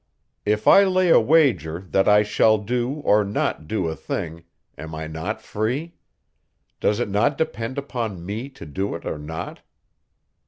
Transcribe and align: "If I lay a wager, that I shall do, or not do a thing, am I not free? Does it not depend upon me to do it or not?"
"If 0.47 0.67
I 0.67 0.83
lay 0.83 1.09
a 1.09 1.19
wager, 1.19 1.81
that 1.91 2.07
I 2.09 2.23
shall 2.23 2.57
do, 2.57 2.89
or 3.05 3.23
not 3.23 3.67
do 3.67 3.87
a 3.87 3.95
thing, 3.95 4.45
am 4.75 4.95
I 4.95 5.05
not 5.05 5.43
free? 5.43 5.93
Does 6.79 6.99
it 6.99 7.07
not 7.07 7.37
depend 7.37 7.77
upon 7.77 8.25
me 8.25 8.49
to 8.49 8.65
do 8.65 8.95
it 8.95 9.05
or 9.05 9.19
not?" 9.19 9.61